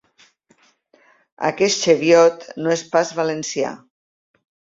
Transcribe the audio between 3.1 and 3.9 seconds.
valencià.